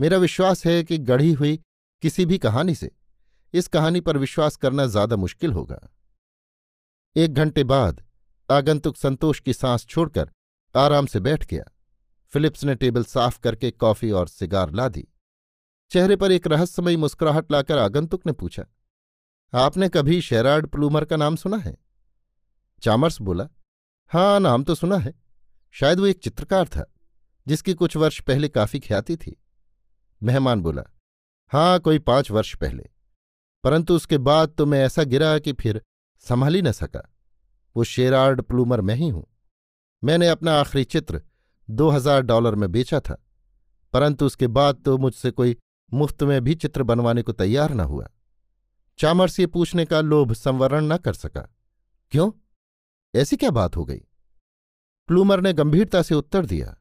मेरा 0.01 0.17
विश्वास 0.17 0.65
है 0.65 0.83
कि 0.83 0.97
गढ़ी 0.99 1.31
हुई 1.31 1.59
किसी 2.03 2.25
भी 2.25 2.37
कहानी 2.37 2.73
से 2.75 2.89
इस 3.53 3.67
कहानी 3.67 3.99
पर 4.01 4.17
विश्वास 4.17 4.55
करना 4.55 4.85
ज़्यादा 4.87 5.15
मुश्किल 5.15 5.51
होगा। 5.53 5.79
एक 7.15 7.33
घंटे 7.33 7.63
बाद 7.63 8.01
आगंतुक 8.49 8.97
संतोष 8.97 9.39
की 9.39 9.53
सांस 9.53 9.85
छोड़कर 9.85 10.31
आराम 10.75 11.05
से 11.05 11.19
बैठ 11.19 11.45
गया। 11.45 11.63
फिलिप्स 12.33 12.63
ने 12.63 12.75
टेबल 12.75 13.03
साफ़ 13.03 13.39
करके 13.39 13.71
कॉफ़ी 13.73 14.11
और 14.11 14.27
सिगार 14.27 14.71
ला 14.71 14.87
दी। 14.89 15.07
चेहरे 15.91 16.15
पर 16.15 16.31
एक 16.31 16.47
रहस्यमयी 16.47 16.97
मुस्कुराहट 16.97 17.51
लाकर 17.51 17.77
आगंतुक 17.77 18.25
ने 18.25 18.33
पूछा, 18.33 18.65
आपने 19.53 19.89
कभी 19.89 20.19
शेरार्ड 20.21 20.67
प्लूमर 20.67 21.05
का 21.05 21.17
नाम 21.17 21.35
सुना 21.35 21.57
है? 21.57 21.77
चामर्स 22.83 23.21
बोला 23.21 23.47
हाँ 24.11 24.39
नाम 24.39 24.63
तो 24.63 24.75
सुना 24.75 24.97
है। 24.97 25.13
शायद 25.75 25.99
वो 25.99 26.05
एक 26.05 26.19
चित्रकार 26.19 26.67
था, 26.67 26.85
जिसकी 27.47 27.73
कुछ 27.75 27.95
वर्ष 27.97 28.19
पहले 28.21 28.47
काफ़ी 28.49 28.79
ख्याति 28.79 29.17
थी। 29.17 29.35
मेहमान 30.21 30.61
बोला 30.61 30.83
हाँ 31.51 31.79
कोई 31.79 31.99
पाँच 31.99 32.31
वर्ष 32.31 32.53
पहले। 32.55 32.83
परंतु 33.63 33.95
उसके 33.95 34.17
बाद 34.19 34.53
तो 34.57 34.65
मैं 34.65 34.83
ऐसा 34.85 35.03
गिरा 35.03 35.37
कि 35.39 35.53
फिर 35.53 35.81
संभाल 36.23 36.55
ही 36.55 36.61
न 36.61 36.71
सका। 36.71 37.01
वो 37.75 37.83
शेरार्ड 37.83 38.41
प्लूमर 38.41 38.81
मैं 38.81 38.95
ही 38.95 39.09
हूँ। 39.09 39.25
मैंने 40.03 40.27
अपना 40.27 40.53
आखिरी 40.59 40.83
चित्र 40.83 41.21
दो 41.69 41.89
हज़ार 41.89 42.21
डॉलर 42.21 42.55
में 42.55 42.71
बेचा 42.71 42.99
था। 42.99 43.21
परंतु 43.93 44.25
उसके 44.25 44.47
बाद 44.49 44.81
तो 44.85 44.97
मुझसे 44.97 45.31
कोई 45.31 45.57
मुफ़्त 45.91 46.23
में 46.23 46.41
भी 46.43 46.55
चित्र 46.55 46.83
बनवाने 46.83 47.21
को 47.21 47.31
तैयार 47.33 47.73
न 47.73 47.79
हुआ। 47.81 48.07
चामर्स 48.99 49.39
ये 49.39 49.47
पूछने 49.47 49.85
का 49.85 50.01
लोभ 50.01 50.33
संवरण 50.33 50.85
न 50.85 50.97
कर 50.97 51.13
सका। 51.13 51.41
क्यों? 52.11 52.31
ऐसी 53.13 53.37
क्या 53.37 53.49
बात 53.51 53.75
हो 53.75 53.85
गई? 53.85 54.01
प्लूमर 55.09 55.41
ने 55.41 55.53
गंभीरता 55.53 56.01
से 56.01 56.15
उत्तर 56.15 56.45
दिया, 56.45 56.75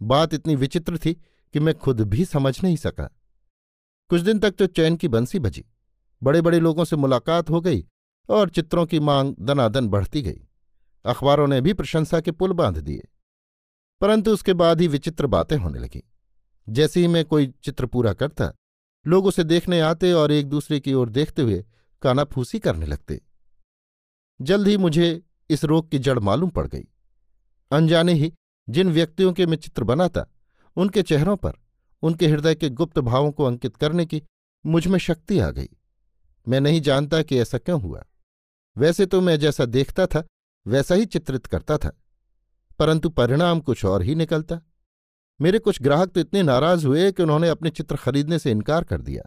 बात 0.00 0.34
इतनी 0.34 0.54
विचित्र 0.56 0.98
थी 0.98 1.16
कि 1.52 1.60
मैं 1.60 1.74
खुद 1.74 2.00
भी 2.00 2.24
समझ 2.24 2.62
नहीं 2.62 2.76
सका। 2.76 3.20
कुछ 4.08 4.20
दिन 4.20 4.38
तक 4.38 4.50
तो 4.50 4.66
चैन 4.66 4.96
की 4.96 5.08
बंसी 5.08 5.38
बजी। 5.38 5.64
बड़े 6.22 6.40
बड़े 6.40 6.60
लोगों 6.60 6.84
से 6.84 6.96
मुलाकात 6.96 7.50
हो 7.50 7.60
गई 7.60 7.86
और 8.28 8.50
चित्रों 8.50 8.86
की 8.86 9.00
मांग 9.00 9.36
दनादन 9.40 9.88
बढ़ती 9.88 10.22
गई। 10.22 10.48
अखबारों 11.04 11.46
ने 11.46 11.60
भी 11.60 11.72
प्रशंसा 11.72 12.20
के 12.20 12.30
पुल 12.30 12.52
बाँध 12.52 12.78
दिए। 12.78 13.08
परंतु 14.00 14.30
उसके 14.30 14.52
बाद 14.52 14.80
ही 14.80 14.88
विचित्र 14.88 15.26
बातें 15.26 15.56
होने 15.56 15.78
लगीं। 15.78 16.00
जैसे 16.68 17.00
ही 17.00 17.06
मैं 17.06 17.24
कोई 17.24 17.46
चित्र 17.46 17.86
पूरा 17.86 18.12
करता, 18.12 18.52
लोग 19.06 19.26
उसे 19.26 19.44
देखने 19.44 19.80
आते 19.80 20.12
और 20.12 20.32
एक 20.32 20.46
दूसरे 20.46 20.80
की 20.80 20.94
ओर 20.94 21.08
देखते 21.08 21.42
हुए 21.42 21.64
कानाफूसी 22.02 22.58
करने 22.58 22.86
लगते। 22.86 23.20
जल्द 24.40 24.68
ही 24.68 24.76
मुझे 24.76 25.22
इस 25.50 25.64
रोग 25.64 25.90
की 25.90 25.98
जड़ 25.98 26.18
मालूम 26.18 26.50
पड़ 26.50 26.66
गई। 26.66 26.84
अनजाने 27.70 28.12
ही 28.12 28.32
जिन 28.68 28.92
व्यक्तियों 28.92 29.32
के 29.32 29.46
मैं 29.46 29.56
चित्र 29.56 29.84
बनाता 29.84 30.26
उनके 30.76 31.02
चेहरों 31.02 31.36
पर, 31.36 31.52
उनके 32.02 32.26
हृदय 32.26 32.54
के 32.54 32.70
गुप्त 32.70 32.98
भावों 32.98 33.32
को 33.32 33.44
अंकित 33.44 33.76
करने 33.76 34.06
की 34.06 34.22
मुझमें 34.66 34.98
शक्ति 34.98 35.38
आ 35.38 35.50
गई। 35.50 35.68
मैं 36.48 36.60
नहीं 36.60 36.80
जानता 36.80 37.22
कि 37.22 37.38
ऐसा 37.38 37.58
क्यों 37.58 37.82
हुआ। 37.82 38.04
वैसे 38.76 39.06
तो 39.06 39.20
मैं 39.20 39.40
जैसा 39.40 39.64
देखता 39.64 40.06
था, 40.06 40.24
वैसा 40.66 40.94
ही 40.94 41.06
चित्रित 41.06 41.46
करता 41.46 41.78
था। 41.78 42.02
परंतु 42.78 43.08
परिणाम 43.08 43.60
कुछ 43.60 43.84
और 43.84 44.02
ही 44.02 44.14
निकलता। 44.14 44.60
मेरे 45.40 45.58
कुछ 45.58 45.82
ग्राहक 45.82 46.08
तो 46.08 46.20
इतने 46.20 46.42
नाराज़ 46.42 46.86
हुए 46.86 47.12
कि 47.12 47.22
उन्होंने 47.22 47.48
अपने 47.48 47.70
चित्र 47.70 47.96
खरीदने 47.96 48.38
से 48.38 48.50
इनकार 48.50 48.84
कर 48.84 49.00
दिया। 49.00 49.22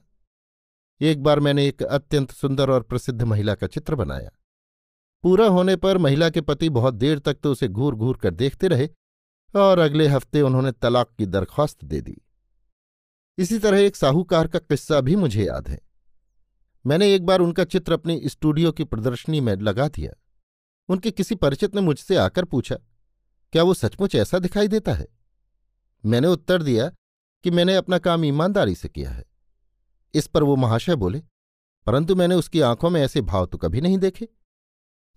एक 1.01 1.23
बार 1.23 1.39
मैंने 1.39 1.67
एक 1.67 1.83
अत्यंत 1.83 2.31
सुंदर 2.31 2.69
और 2.69 2.83
प्रसिद्ध 2.83 3.21
महिला 3.21 3.55
का 3.55 3.67
चित्र 3.67 3.95
बनाया। 3.95 4.29
पूरा 5.23 5.47
होने 5.47 5.75
पर 5.75 5.97
महिला 5.97 6.29
के 6.29 6.41
पति 6.41 6.69
बहुत 6.69 6.93
देर 6.93 7.19
तक 7.19 7.33
तो 7.33 7.51
उसे 7.51 7.67
घूर 7.67 7.95
घूर 7.95 8.17
कर 8.17 8.33
देखते 8.33 8.67
रहे 8.67 8.89
और 9.57 9.79
अगले 9.79 10.07
हफ़्ते 10.07 10.41
उन्होंने 10.41 10.71
तलाक 10.71 11.09
की 11.17 11.25
दरख्वास्त 11.25 11.83
दे 11.83 12.01
दी। 12.01 12.21
इसी 13.37 13.59
तरह 13.59 13.79
एक 13.79 13.95
साहूकार 13.95 14.47
का 14.47 14.59
किस्सा 14.59 15.01
भी 15.01 15.15
मुझे 15.15 15.45
याद 15.45 15.67
है। 15.67 15.79
मैंने 16.85 17.13
एक 17.15 17.25
बार 17.25 17.39
उनका 17.39 17.63
चित्र 17.63 17.93
अपनी 17.93 18.21
स्टूडियो 18.25 18.71
की 18.71 18.83
प्रदर्शनी 18.83 19.39
में 19.41 19.55
लगा 19.55 19.87
दिया। 19.87 20.11
उनके 20.89 21.11
किसी 21.11 21.35
परिचित 21.35 21.75
ने 21.75 21.81
मुझसे 21.81 22.15
आकर 22.15 22.45
पूछा, 22.45 22.75
क्या 23.53 23.63
वो 23.63 23.73
सचमुच 23.73 24.15
ऐसा 24.15 24.39
दिखाई 24.39 24.67
देता 24.67 24.93
है? 24.93 25.07
मैंने 26.03 26.27
उत्तर 26.27 26.63
दिया 26.63 26.89
कि 27.43 27.51
मैंने 27.51 27.75
अपना 27.75 27.97
काम 27.97 28.25
ईमानदारी 28.25 28.75
से 28.75 28.89
किया 28.89 29.11
है। 29.11 29.25
इस 30.13 30.27
पर 30.27 30.43
वो 30.43 30.55
महाशय 30.55 30.95
बोले, 30.95 31.21
परंतु 31.87 32.15
मैंने 32.15 32.35
उसकी 32.35 32.61
आँखों 32.61 32.89
में 32.89 33.01
ऐसे 33.01 33.21
भाव 33.21 33.45
तो 33.45 33.57
कभी 33.57 33.81
नहीं 33.81 33.97
देखे। 33.97 34.27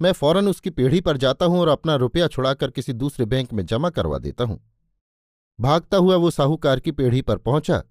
मैं 0.00 0.12
फ़ौरन 0.12 0.48
उसकी 0.48 0.70
पीढ़ी 0.70 1.00
पर 1.00 1.16
जाता 1.16 1.46
हूँ 1.46 1.60
और 1.60 1.68
अपना 1.68 1.94
रुपया 1.94 2.28
छुड़ाकर 2.28 2.70
किसी 2.70 2.92
दूसरे 2.92 3.26
बैंक 3.26 3.52
में 3.52 3.66
जमा 3.66 3.90
करवा 3.90 4.18
देता 4.18 4.44
हूँ। 4.44 4.60
भागता 5.60 5.96
हुआ 5.96 6.16
वो 6.16 6.30
साहूकार 6.30 6.80
की 6.80 6.92
पीढ़ी 6.92 7.22
पर 7.22 7.38
पहुँचा, 7.38 7.82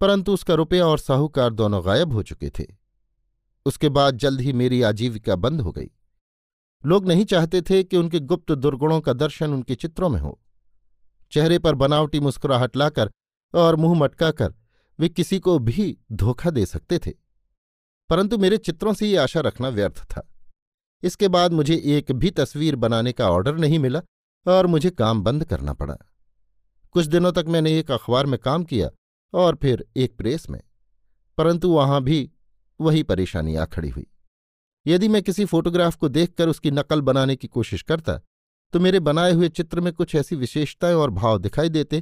परंतु 0.00 0.32
उसका 0.32 0.54
रुपया 0.54 0.86
और 0.86 0.98
साहूकार 0.98 1.52
दोनों 1.52 1.86
गायब 1.86 2.12
हो 2.12 2.22
चुके 2.22 2.50
थे। 2.50 2.66
उसके 3.66 3.88
बाद 3.88 4.16
जल्द 4.16 4.40
ही 4.40 4.52
मेरी 4.52 4.82
आजीविका 4.82 5.36
बंद 5.36 5.60
हो 5.60 5.72
गई। 5.72 5.90
लोग 6.86 7.06
नहीं 7.06 7.24
चाहते 7.24 7.62
थे 7.62 7.84
कि 7.84 7.96
उनके 7.96 8.20
गुप्त 8.20 8.52
दुर्गुणों 8.52 9.00
का 9.00 9.12
दर्शन 9.12 9.54
उनके 9.54 9.74
चित्रों 9.74 10.08
में 10.08 10.20
हो। 10.20 10.40
चेहरे 11.32 11.58
पर 11.58 11.74
बनावटी 11.74 12.20
मुस्कुराहट 12.20 12.76
लाकर 12.76 13.10
और 13.54 13.76
मुँह 13.76 13.98
मटकाकर 13.98 14.54
वे 14.98 15.08
किसी 15.08 15.38
को 15.38 15.58
भी 15.58 15.98
धोखा 16.12 16.50
दे 16.50 16.66
सकते 16.66 16.98
थे। 16.98 17.10
परंतु 18.10 18.38
मेरे 18.38 18.56
चित्रों 18.56 18.92
से 18.92 19.06
ये 19.06 19.16
आशा 19.16 19.40
रखना 19.40 19.68
व्यर्थ 19.68 20.04
था। 20.04 20.28
इसके 21.02 21.28
बाद 21.28 21.52
मुझे 21.52 21.76
एक 21.88 22.12
भी 22.12 22.30
तस्वीर 22.30 22.76
बनाने 22.76 23.12
का 23.12 23.28
ऑर्डर 23.30 23.56
नहीं 23.56 23.78
मिला 23.78 24.02
और 24.46 24.66
मुझे 24.66 24.90
काम 24.90 25.22
बंद 25.22 25.44
करना 25.44 25.72
पड़ा। 25.72 25.96
कुछ 26.94 27.06
दिनों 27.06 27.32
तक 27.32 27.44
मैंने 27.48 27.78
एक 27.78 27.90
अखबार 27.90 28.26
में 28.26 28.38
काम 28.40 28.64
किया 28.64 28.90
और 29.32 29.56
फिर 29.56 29.84
एक 29.96 30.16
प्रेस 30.16 30.48
में, 30.50 30.60
परंतु 31.38 31.70
वहाँ 31.70 32.02
भी 32.02 32.30
वही 32.80 33.02
परेशानी 33.02 33.56
आ 33.56 33.64
खड़ी 33.64 33.88
हुई। 33.88 34.06
यदि 34.86 35.08
मैं 35.08 35.22
किसी 35.22 35.44
फोटोग्राफ 35.44 35.96
को 35.96 36.08
देखकर 36.08 36.48
उसकी 36.48 36.70
नकल 36.70 37.00
बनाने 37.00 37.36
की 37.36 37.48
कोशिश 37.48 37.82
करता 37.82 38.20
तो 38.72 38.80
मेरे 38.80 39.00
बनाए 39.00 39.32
हुए 39.32 39.48
चित्र 39.48 39.80
में 39.80 39.92
कुछ 39.92 40.14
ऐसी 40.14 40.36
विशेषताएँ 40.36 40.94
और 40.94 41.10
भाव 41.10 41.38
दिखाई 41.38 41.68
देते 41.68 42.00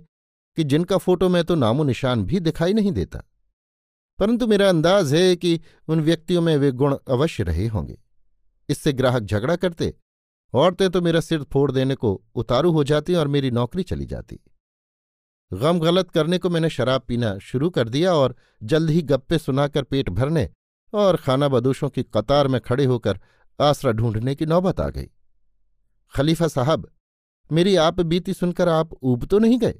कि 0.58 0.64
जिनका 0.64 0.96
फ़ोटो 0.98 1.28
में 1.28 1.42
तो 1.44 1.54
नामो 1.54 1.84
निशान 1.84 2.24
भी 2.24 2.40
दिखाई 2.40 2.72
नहीं 2.72 2.92
देता। 2.92 3.22
परंतु 4.18 4.46
मेरा 4.46 4.68
अंदाज 4.68 5.12
है 5.14 5.36
कि 5.36 5.60
उन 5.88 6.00
व्यक्तियों 6.00 6.42
में 6.42 6.56
वे 6.56 6.70
गुण 6.72 6.96
अवश्य 7.08 7.42
रहे 7.42 7.66
होंगे। 7.66 7.98
इससे 8.68 8.92
ग्राहक 8.92 9.22
झगड़ा 9.22 9.56
करते, 9.56 9.92
औरतें 10.54 10.88
तो 10.90 11.00
मेरा 11.02 11.20
सिर 11.20 11.42
फोड़ 11.44 11.70
देने 11.72 11.94
को 11.94 12.12
उतारू 12.34 12.70
हो 12.72 12.84
जाती 12.84 13.14
और 13.14 13.28
मेरी 13.28 13.50
नौकरी 13.52 13.82
चली 13.84 14.06
जाती। 14.06 14.38
गम 15.50 15.78
गलत 15.80 16.10
करने 16.10 16.38
को 16.38 16.50
मैंने 16.50 16.70
शराब 16.70 17.02
पीना 17.08 17.36
शुरू 17.40 17.70
कर 17.70 17.88
दिया 17.88 18.14
और 18.14 18.34
जल्द 18.62 18.90
ही 18.90 19.02
गप्पे 19.04 19.38
सुनाकर 19.38 19.82
पेट 19.84 20.08
भरने 20.10 20.48
और 20.92 21.16
खाना 21.16 21.48
बदोशों 21.48 21.88
की 21.88 22.02
कतार 22.04 22.48
में 22.48 22.60
खड़े 22.60 22.84
होकर 22.84 23.20
आसरा 23.58 23.92
ढूँढने 23.92 24.34
की 24.34 24.46
नौबत 24.46 24.80
आ 24.80 24.88
गई। 24.90 25.08
खलीफा 26.14 26.48
साहब, 26.48 26.88
मेरी 27.50 27.74
आप 27.78 28.00
बीती 28.02 28.34
सुनकर 28.34 28.68
आप 28.68 28.94
ऊब 29.02 29.24
तो 29.26 29.38
नहीं 29.38 29.58
गए? 29.58 29.74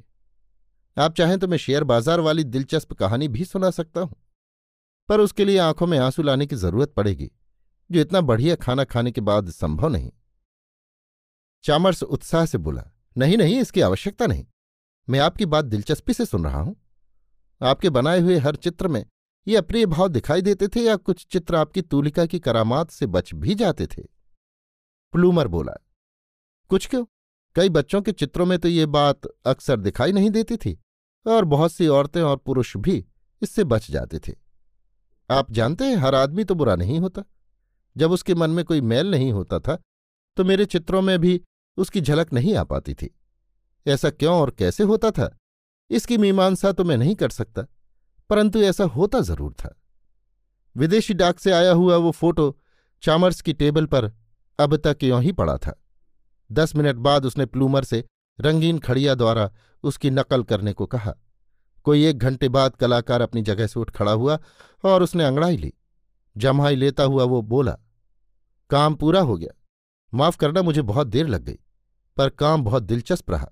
आप 0.96 1.14
चाहें 1.14 1.38
तो 1.38 1.48
मैं 1.48 1.58
शेयर 1.58 1.84
बाज़ार 1.84 2.20
वाली 2.20 2.44
दिलचस्प 2.46 2.92
कहानी 2.94 3.28
भी 3.28 3.44
सुना 3.44 3.70
सकता 3.72 4.00
हूँ, 4.00 4.16
पर 5.08 5.20
उसके 5.20 5.44
लिए 5.44 5.58
आँखों 5.60 5.86
में 5.86 5.98
आँसू 5.98 6.22
लाने 6.22 6.46
की 6.46 6.56
ज़रूरत 6.56 6.92
पड़ेगी। 6.92 7.30
जो 7.90 8.00
इतना 8.00 8.20
बढ़िया 8.20 8.54
खाना 8.56 8.84
खाने 8.84 9.10
के 9.12 9.20
बाद 9.20 9.50
संभव 9.50 9.88
नहीं। 9.88 10.10
चामर्स 11.64 12.02
उत्साह 12.02 12.46
से 12.46 12.58
बोला, 12.58 12.82
नहीं 13.16 13.36
नहीं, 13.38 13.60
इसकी 13.60 13.80
आवश्यकता 13.80 14.26
नहीं। 14.26 14.46
मैं 15.08 15.18
आपकी 15.18 15.46
बात 15.46 15.64
दिलचस्पी 15.64 16.12
से 16.12 16.24
सुन 16.26 16.44
रहा 16.44 16.60
हूँ। 16.60 16.76
आपके 17.60 17.90
बनाए 17.90 18.20
हुए 18.20 18.36
हर 18.38 18.56
चित्र 18.56 18.88
में 18.88 19.04
ये 19.46 19.56
अप्रिय 19.56 19.86
भाव 19.86 20.08
दिखाई 20.08 20.42
देते 20.42 20.68
थे 20.68 20.80
या 20.80 20.96
कुछ 20.96 21.26
चित्र 21.26 21.56
आपकी 21.56 21.82
तूलिका 21.82 22.24
की 22.26 22.38
करामात 22.38 22.90
से 22.90 23.06
बच 23.06 23.34
भी 23.34 23.54
जाते 23.54 23.86
थे? 23.86 24.02
प्लूमर 25.14 25.48
बोला, 25.48 25.72
कुछ 26.70 26.86
क्यों? 26.86 27.04
कई 27.56 27.68
बच्चों 27.68 28.00
के 28.02 28.12
चित्रों 28.12 28.46
में 28.46 28.58
तो 28.58 28.68
ये 28.68 28.86
बात 28.86 29.26
अक्सर 29.46 29.76
दिखाई 29.76 30.12
नहीं 30.12 30.30
देती 30.30 30.56
थी, 30.56 30.78
और 31.26 31.44
बहुत 31.44 31.72
सी 31.72 31.86
औरतें 31.88 32.20
और 32.22 32.36
पुरुष 32.36 32.76
भी 32.76 33.04
इससे 33.42 33.64
बच 33.64 33.90
जाते 33.90 34.18
थे। 34.18 34.32
आप 35.30 35.50
जानते 35.50 35.84
हैं, 35.84 35.96
हर 35.96 36.14
आदमी 36.14 36.44
तो 36.44 36.54
बुरा 36.54 36.76
नहीं 36.76 36.98
होता। 37.00 37.22
जब 37.96 38.12
उसके 38.12 38.34
मन 38.34 38.50
में 38.50 38.64
कोई 38.64 38.80
मैल 38.82 39.10
नहीं 39.10 39.30
होता 39.32 39.58
था 39.58 39.78
तो 40.36 40.44
मेरे 40.44 40.64
चित्रों 40.66 41.02
में 41.02 41.18
भी 41.18 41.40
उसकी 41.78 42.00
झलक 42.00 42.32
नहीं 42.32 42.54
आ 42.54 42.64
पाती 42.64 42.94
थी। 42.94 43.10
ऐसा 43.86 44.10
क्यों 44.10 44.34
और 44.34 44.50
कैसे 44.50 44.84
होता 44.84 45.10
था? 45.10 45.30
इसकी 45.90 46.18
मीमांसा 46.18 46.72
तो 46.72 46.84
मैं 46.84 46.96
नहीं 46.96 47.14
कर 47.14 47.30
सकता, 47.30 47.62
परंतु 48.30 48.62
ऐसा 48.62 48.84
होता 48.86 49.20
ज़रूर 49.22 49.52
था। 49.54 49.74
विदेशी 50.76 51.14
डाक 51.14 51.38
से 51.38 51.52
आया 51.52 51.72
हुआ 51.72 51.96
वो 51.96 52.10
फ़ोटो 52.12 52.56
चामर्स 53.02 53.40
की 53.40 53.52
टेबल 53.54 53.86
पर 53.86 54.10
अब 54.58 54.76
तक 54.76 55.02
यों 55.02 55.22
ही 55.22 55.32
पड़ा 55.32 55.56
था। 55.58 55.74
दस 56.50 56.74
मिनट 56.76 56.96
बाद 56.98 57.24
उसने 57.26 57.46
प्लूमर 57.46 57.84
से 57.84 58.04
रंगीन 58.38 58.78
खड़िया 58.78 59.14
द्वारा 59.14 59.50
उसकी 59.84 60.10
नकल 60.10 60.42
करने 60.44 60.72
को 60.72 60.86
कहा। 60.86 61.14
कोई 61.86 62.04
एक 62.06 62.18
घंटे 62.18 62.48
बाद 62.50 62.76
कलाकार 62.76 63.20
अपनी 63.20 63.42
जगह 63.42 63.66
से 63.66 63.80
उठ 63.80 63.90
खड़ा 63.90 64.12
हुआ 64.12 64.38
और 64.84 65.02
उसने 65.02 65.24
अंगड़ाई 65.24 65.56
ली। 65.56 65.72
जमाई 66.36 66.76
लेता 66.76 67.02
हुआ 67.04 67.24
वो 67.24 67.42
बोला 67.44 67.76
काम 68.70 68.94
पूरा 68.94 69.20
हो 69.20 69.36
गया। 69.36 69.52
माफ़ 70.12 70.36
करना, 70.36 70.62
मुझे 70.62 70.82
बहुत 70.82 71.06
देर 71.06 71.26
लग 71.26 71.42
गई, 71.42 71.58
पर 72.16 72.28
काम 72.28 72.62
बहुत 72.62 72.82
दिलचस्प 72.82 73.30
रहा। 73.30 73.50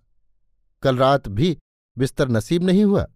कल 0.82 0.96
रात 0.96 1.28
भी 1.28 1.56
बिस्तर 1.96 2.28
नसीब 2.28 2.62
नहीं 2.62 2.84
हुआ, 2.84 3.06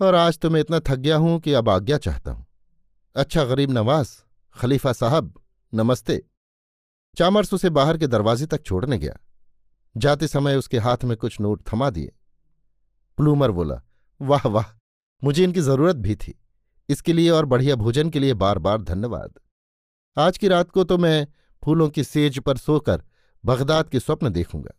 और 0.00 0.14
आज 0.14 0.38
तो 0.38 0.50
मैं 0.50 0.60
इतना 0.60 0.80
थक 0.80 0.96
गया 0.96 1.16
हूँ 1.16 1.38
कि 1.40 1.52
अब 1.52 1.68
आज्ञा 1.68 1.98
चाहता 1.98 2.30
हूँ। 2.30 2.46
अच्छा 3.16 3.44
गरीब 3.44 3.70
नवाज़, 3.70 4.16
खलीफा 4.56 4.92
साहब, 4.92 5.32
नमस्ते। 5.72 6.22
चामर्स 7.16 7.54
उसे 7.54 7.70
बाहर 7.70 7.98
के 7.98 8.06
दरवाजे 8.06 8.46
तक 8.46 8.62
छोड़ने 8.62 8.98
गया। 8.98 9.16
जाते 9.96 10.28
समय 10.28 10.56
उसके 10.56 10.78
हाथ 10.78 11.04
में 11.04 11.16
कुछ 11.16 11.40
नोट 11.40 11.62
थमा 11.72 11.90
दिए। 11.90 12.12
प्लूमर 13.18 13.50
बोला, 13.50 13.80
वाह 14.20 14.48
वाह, 14.48 14.64
मुझे 15.22 15.44
इनकी 15.44 15.60
ज़रूरत 15.60 15.96
भी 15.96 16.14
थी। 16.16 16.38
इसके 16.88 17.12
लिए 17.12 17.30
और 17.30 17.44
बढ़िया 17.44 17.74
भोजन 17.76 18.10
के 18.10 18.18
लिए 18.18 18.34
बार 18.34 18.58
बार 18.58 18.82
धन्यवाद। 18.82 19.38
आज 20.16 20.38
की 20.38 20.48
रात 20.48 20.70
को 20.70 20.84
तो 20.84 20.98
मैं 20.98 21.26
फूलों 21.64 21.88
की 21.88 22.04
सेज 22.04 22.38
पर 22.38 22.56
सोकर 22.56 23.02
बगदाद 23.44 23.88
के 23.88 24.00
स्वप्न 24.00 24.28
देखूँगा। 24.28 24.70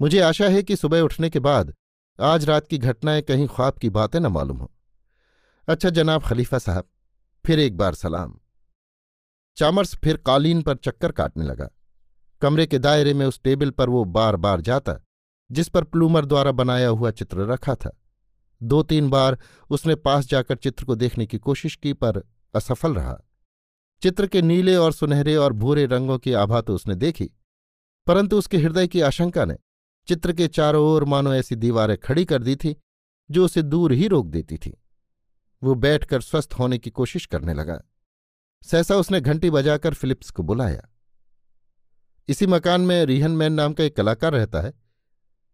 मुझे 0.00 0.20
आशा 0.20 0.48
है 0.48 0.62
कि 0.62 0.76
सुबह 0.76 1.00
उठने 1.00 1.30
के 1.30 1.38
बाद 1.38 1.74
आज 2.20 2.44
रात 2.44 2.66
की 2.66 2.78
घटनाएँ 2.78 3.22
कहीं 3.22 3.48
ख्वाब 3.48 3.74
की 3.74 3.90
बातें 3.90 4.20
न 4.20 4.26
मालूम 4.26 4.56
हो। 4.56 4.72
अच्छा 5.68 5.90
जनाब 5.90 6.22
खलीफा 6.22 6.58
साहब, 6.58 6.84
फिर 7.46 7.58
एक 7.58 7.76
बार 7.76 7.94
सलाम। 7.94 8.38
चामर्स 9.56 9.96
फिर 9.96 10.16
कालीन 10.16 10.62
पर 10.62 10.76
चक्कर 10.76 11.12
काटने 11.12 11.44
लगा। 11.44 11.68
कमरे 12.42 12.66
के 12.66 12.78
दायरे 12.78 13.14
में 13.14 13.26
उस 13.26 13.40
टेबल 13.42 13.70
पर 13.70 13.88
वो 13.88 14.04
बार 14.04 14.36
बार 14.36 14.60
जाता, 14.60 14.94
जिस 15.52 15.68
पर 15.68 15.84
प्लूमर 15.84 16.24
द्वारा 16.24 16.52
बनाया 16.52 16.88
हुआ 16.88 17.10
चित्र 17.10 17.40
रखा 17.40 17.74
था। 17.74 18.00
दो 18.62 18.82
तीन 18.82 19.10
बार 19.10 19.38
उसने 19.70 19.94
पास 19.94 20.26
जाकर 20.26 20.56
चित्र 20.56 20.84
को 20.84 20.94
देखने 20.94 21.26
की 21.26 21.38
कोशिश 21.38 21.76
की, 21.76 21.92
पर 21.92 22.22
असफल 22.54 22.94
रहा। 22.94 23.20
चित्र 24.02 24.26
के 24.26 24.42
नीले 24.42 24.74
और 24.76 24.92
सुनहरे 24.92 25.34
और 25.36 25.52
भूरे 25.52 25.84
रंगों 25.86 26.18
की 26.18 26.32
आभा 26.32 26.60
तो 26.60 26.74
उसने 26.74 26.94
देखी, 26.94 27.30
परंतु 28.06 28.38
उसके 28.38 28.58
हृदय 28.58 28.86
की 28.88 29.00
आशंका 29.00 29.44
ने 29.44 29.56
चित्र 30.08 30.32
के 30.32 30.48
चारों 30.48 30.84
ओर 30.84 31.04
मानो 31.04 31.34
ऐसी 31.34 31.56
दीवारें 31.56 31.96
खड़ी 31.98 32.24
कर 32.24 32.42
दी 32.42 32.56
थी, 32.56 32.74
जो 33.30 33.44
उसे 33.44 33.62
दूर 33.62 33.92
ही 33.92 34.08
रोक 34.08 34.26
देती 34.26 34.58
थी। 34.58 34.72
वो 35.62 35.74
बैठकर 35.74 36.20
स्वस्थ 36.20 36.54
होने 36.54 36.78
की 36.78 36.90
कोशिश 36.90 37.26
करने 37.26 37.54
लगा। 37.54 37.80
सहसा 38.64 38.96
उसने 38.96 39.20
घंटी 39.20 39.50
बजाकर 39.50 39.94
फिलिप्स 39.94 40.30
को 40.30 40.42
बुलाया। 40.42 40.88
इसी 42.28 42.46
मकान 42.46 42.80
में 42.80 43.04
रिहन 43.04 43.30
मैन 43.30 43.52
नाम 43.52 43.72
का 43.72 43.84
एक 43.84 43.96
कलाकार 43.96 44.32
रहता 44.32 44.60
है। 44.60 44.72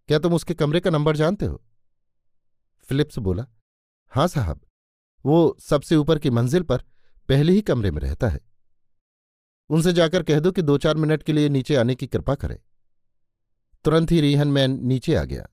क्या 0.08 0.18
तुम 0.18 0.34
उसके 0.34 0.54
कमरे 0.54 0.80
का 0.80 0.90
नंबर 0.90 1.16
जानते 1.16 1.46
हो? 1.46 1.62
फिलिप्स 2.88 3.18
बोला, 3.18 3.46
हाँ 4.12 4.26
साहब, 4.28 4.60
वो 5.24 5.56
सबसे 5.60 5.96
ऊपर 5.96 6.18
की 6.18 6.30
मंजिल 6.30 6.62
पर 6.62 6.82
पहले 7.28 7.52
ही 7.52 7.60
कमरे 7.60 7.90
में 7.90 8.00
रहता 8.00 8.28
है। 8.28 8.40
उनसे 9.70 9.92
जाकर 9.92 10.22
कह 10.22 10.40
दो 10.40 10.52
कि 10.52 10.62
दो 10.62 10.78
चार 10.78 10.96
मिनट 10.96 11.22
के 11.22 11.32
लिए 11.32 11.48
नीचे 11.48 11.76
आने 11.76 11.94
की 11.94 12.06
कृपा 12.06 12.34
करें। 12.34 12.58
तुरंत 13.84 14.10
ही 14.10 14.20
रिहन 14.20 14.48
मैन 14.48 14.78
नीचे 14.82 15.14
आ 15.14 15.24
गया। 15.24 15.46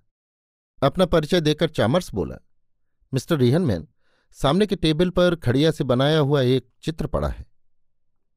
अपना 0.83 1.05
परिचय 1.05 1.41
देकर 1.41 1.69
चामर्स 1.69 2.13
बोला, 2.13 2.35
मिस्टर 3.13 3.37
रिहन 3.37 3.61
मैन, 3.61 3.87
सामने 4.37 4.65
के 4.67 4.75
टेबल 4.75 5.09
पर 5.09 5.35
खड़िया 5.35 5.71
से 5.71 5.83
बनाया 5.83 6.19
हुआ 6.19 6.41
एक 6.41 6.67
चित्र 6.83 7.07
पड़ा 7.07 7.27
है। 7.27 7.45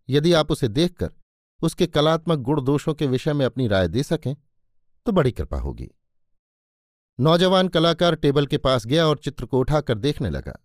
यदि 0.09 0.33
आप 0.33 0.51
उसे 0.51 0.69
देखकर 0.69 1.11
उसके 1.63 1.87
कलात्मक 1.87 2.39
गुण 2.39 2.63
दोषों 2.65 2.95
के 2.95 3.07
विषय 3.07 3.33
में 3.33 3.45
अपनी 3.47 3.69
राय 3.69 3.89
दे 3.89 4.03
सकें 4.03 4.35
तो 5.07 5.13
बड़ी 5.13 5.33
कृपा 5.33 5.59
होगी। 5.59 5.91
नौजवान 7.19 7.69
कलाकार 7.69 8.15
टेबल 8.15 8.47
के 8.47 8.59
पास 8.59 8.87
गया 8.87 9.07
और 9.07 9.19
चित्र 9.19 9.47
को 9.47 9.59
उठाकर 9.59 9.99
देखने 9.99 10.31
लगा। 10.31 10.57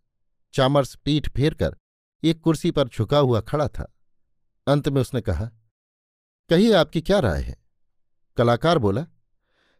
चामर्स 0.54 0.96
पीठ 0.96 1.30
फेर 1.30 1.54
कर 1.54 1.76
एक 2.24 2.42
कुर्सी 2.42 2.72
पर 2.72 2.88
झुका 2.88 3.18
हुआ 3.18 3.42
खड़ा 3.42 3.68
था। 3.68 3.98
अंत 4.68 4.90
में 4.90 5.02
उसने 5.02 5.22
कहा, 5.22 5.46
कहिए 6.50 6.74
आपकी 6.74 7.02
क्या 7.02 7.20
राय 7.20 7.42
है? 7.42 7.56
कलाकार 8.38 8.78
बोला, 8.78 9.06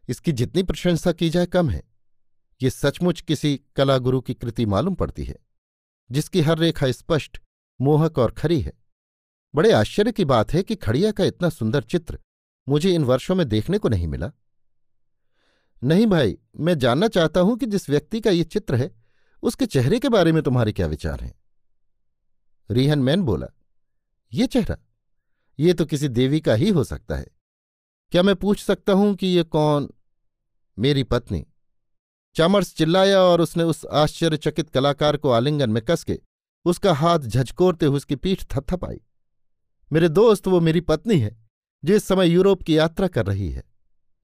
इसकी 0.08 0.32
जितनी 0.32 0.62
प्रशंसा 0.62 1.12
की 1.12 1.30
जाए 1.30 1.46
कम 1.46 1.70
है। 1.70 1.82
ये 2.62 2.70
सचमुच 2.70 3.20
किसी 3.20 3.60
कलागुरु 3.76 4.20
की 4.20 4.34
कृति 4.34 4.66
मालूम 4.66 4.94
पड़ती 4.94 5.24
है, 5.24 5.36
जिसकी 6.10 6.40
हर 6.40 6.58
रेखा 6.58 6.90
स्पष्ट, 6.90 7.40
मोहक 7.80 8.18
और 8.18 8.30
खरी 8.30 8.60
है। 8.60 8.72
बड़े 9.54 9.72
आश्चर्य 9.72 10.12
की 10.12 10.24
बात 10.24 10.52
है 10.52 10.62
कि 10.62 10.74
खड़िया 10.74 11.12
का 11.12 11.24
इतना 11.24 11.48
सुंदर 11.48 11.82
चित्र 11.82 12.18
मुझे 12.68 12.94
इन 12.94 13.04
वर्षों 13.04 13.34
में 13.34 13.48
देखने 13.48 13.78
को 13.78 13.88
नहीं 13.88 14.06
मिला। 14.06 14.30
नहीं 15.84 16.06
भाई, 16.06 16.38
मैं 16.56 16.78
जानना 16.78 17.08
चाहता 17.08 17.40
हूँ 17.40 17.56
कि 17.58 17.66
जिस 17.66 17.90
व्यक्ति 17.90 18.20
का 18.20 18.30
ये 18.30 18.44
चित्र 18.44 18.74
है, 18.74 18.90
उसके 19.42 19.66
चेहरे 19.66 19.98
के 19.98 20.08
बारे 20.08 20.32
में 20.32 20.42
तुम्हारे 20.42 20.72
क्या 20.72 20.86
विचार 20.86 21.20
हैं? 21.20 21.41
रिहन 22.72 22.98
मैन 22.98 23.22
बोला, 23.22 23.46
ये 24.32 24.46
चेहरा, 24.46 24.76
ये 25.58 25.74
तो 25.74 25.84
किसी 25.84 26.08
देवी 26.08 26.40
का 26.40 26.54
ही 26.54 26.68
हो 26.68 26.84
सकता 26.84 27.16
है। 27.16 27.26
क्या 28.12 28.22
मैं 28.22 28.34
पूछ 28.36 28.62
सकता 28.62 28.92
हूँ 28.92 29.14
कि 29.14 29.26
ये 29.26 29.42
कौन? 29.44 29.88
मेरी 30.78 31.02
पत्नी। 31.04 31.44
चामर्स 32.36 32.74
चिल्लाया 32.74 33.20
और 33.20 33.40
उसने 33.40 33.62
उस 33.62 33.84
आश्चर्यचकित 33.92 34.70
कलाकार 34.70 35.16
को 35.16 35.30
आलिंगन 35.30 35.70
में 35.70 35.82
कसके 35.84 36.18
उसका 36.64 36.92
हाथ 36.92 37.18
झचकोरते 37.18 37.86
हुए 37.86 37.96
उसकी 37.96 38.16
पीठ 38.16 38.44
थपथपाई। 38.44 39.00
मेरे 39.90 40.08
दोस्त, 40.08 40.46
वो 40.46 40.60
मेरी 40.60 40.80
पत्नी 40.80 41.18
है, 41.18 41.36
जो 41.82 41.94
इस 41.94 42.04
समय 42.04 42.28
यूरोप 42.28 42.62
की 42.62 42.76
यात्रा 42.78 43.08
कर 43.08 43.26
रही 43.26 43.50
है। 43.50 43.64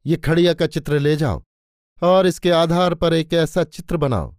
ये 0.06 0.16
खड़िया 0.16 0.54
का 0.54 0.66
चित्र 0.66 0.98
ले 0.98 1.16
जाओ 1.16 1.42
और 2.02 2.26
इसके 2.26 2.50
आधार 2.50 2.94
पर 2.94 3.14
एक 3.14 3.32
ऐसा 3.34 3.64
चित्र 3.64 3.96
बनाओ, 3.96 4.34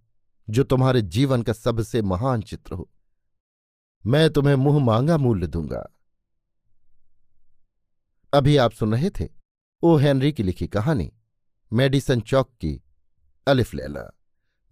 जो 0.47 0.63
तुम्हारे 0.63 1.01
जीवन 1.01 1.41
का 1.41 1.53
सबसे 1.53 2.01
महान 2.01 2.41
चित्र 2.41 2.75
हो। 2.75 2.89
मैं 4.05 4.29
तुम्हें 4.29 4.55
मुँह 4.55 4.79
मांगा 4.85 5.17
मूल्य 5.17 5.47
दूँगा। 5.47 5.89
अभी 8.33 8.57
आप 8.57 8.71
सुन 8.71 8.91
रहे 8.91 9.09
थे 9.09 9.27
ओ 9.83 9.95
हेनरी 9.97 10.31
की 10.31 10.43
लिखी 10.43 10.67
कहानी, 10.67 11.11
मेडिसन 11.71 12.21
चौक 12.21 12.49
की 12.61 12.81
अलिफ 13.47 13.73
लैला, 13.73 14.09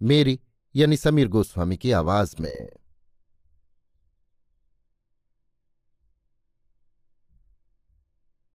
मेरी 0.00 0.38
यानी 0.74 0.96
समीर 0.96 1.28
गोस्वामी 1.28 1.76
की 1.76 1.92
आवाज़ 1.92 2.34
में। 2.40 2.68